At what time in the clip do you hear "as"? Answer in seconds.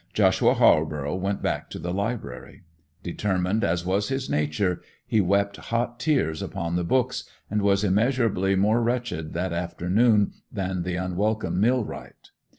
3.63-3.85